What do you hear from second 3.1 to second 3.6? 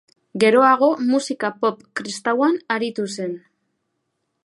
zen.